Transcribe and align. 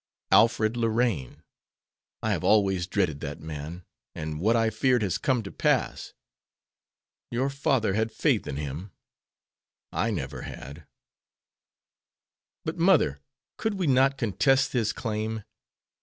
"Alfred 0.31 0.75
Lorraine; 0.77 1.43
I 2.23 2.31
have 2.31 2.43
always 2.43 2.87
dreaded 2.87 3.19
that 3.19 3.39
man, 3.39 3.83
and 4.15 4.39
what 4.39 4.55
I 4.55 4.71
feared 4.71 5.03
has 5.03 5.19
come 5.19 5.43
to 5.43 5.51
pass. 5.51 6.13
Your 7.29 7.51
father 7.51 7.93
had 7.93 8.11
faith 8.11 8.47
in 8.47 8.55
him; 8.55 8.93
I 9.91 10.09
never 10.09 10.41
had." 10.41 10.87
"But, 12.65 12.79
mother, 12.79 13.19
could 13.57 13.75
we 13.75 13.85
not 13.85 14.17
contest 14.17 14.71
his 14.73 14.91
claim. 14.91 15.43